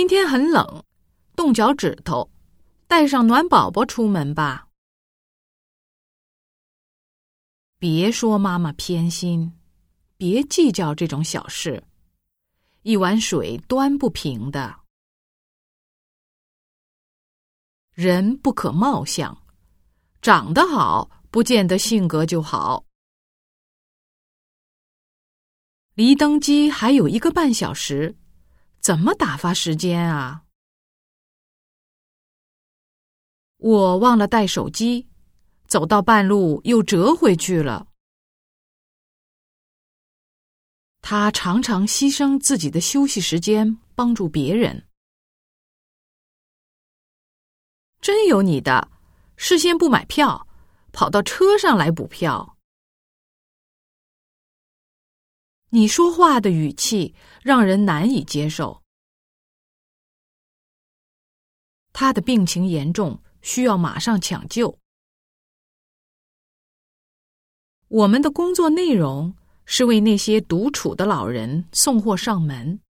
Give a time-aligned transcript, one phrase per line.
[0.00, 0.82] 今天很冷，
[1.36, 2.30] 冻脚趾头，
[2.86, 4.66] 带上暖宝宝出门吧。
[7.78, 9.52] 别说妈妈偏心，
[10.16, 11.84] 别计较这种小事，
[12.80, 14.74] 一碗水端不平的。
[17.92, 19.36] 人不可貌相，
[20.22, 22.82] 长得好不见得性格就好。
[25.92, 28.16] 离登机还有一个半小时，
[28.80, 30.44] 怎么打发时间啊？
[33.58, 35.06] 我忘了带手机，
[35.66, 37.88] 走到半路又折回去了。
[41.02, 44.86] 他常常牺牲自己的休息时间帮助别人，
[48.00, 48.90] 真有你的！
[49.36, 50.46] 事先不买票，
[50.92, 52.56] 跑到车上来补票。
[55.70, 58.82] 你说话的语气让人难以接受。
[61.92, 64.78] 他的病情严重，需要马上抢救。
[67.88, 72.80] 我们的工作内容是为那些独处的老人送货上门。